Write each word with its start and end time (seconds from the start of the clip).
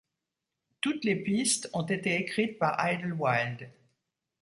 Toutes 0.81 1.05
les 1.05 1.15
pistes 1.17 1.69
ont 1.73 1.85
été 1.85 2.15
écrites 2.15 2.57
par 2.57 2.75
Idlewild. 2.91 3.69